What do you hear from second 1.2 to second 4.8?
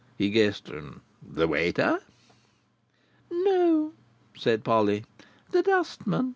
"The waiter?" "No," said